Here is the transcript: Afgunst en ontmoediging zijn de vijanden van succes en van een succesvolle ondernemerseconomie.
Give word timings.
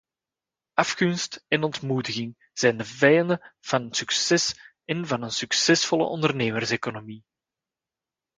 Afgunst 0.75 1.43
en 1.47 1.63
ontmoediging 1.63 2.45
zijn 2.53 2.77
de 2.77 2.83
vijanden 2.85 3.53
van 3.59 3.93
succes 3.93 4.75
en 4.85 5.07
van 5.07 5.21
een 5.21 5.31
succesvolle 5.31 6.03
ondernemerseconomie. 6.03 7.23